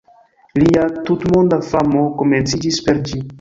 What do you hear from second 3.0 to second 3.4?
ĝi.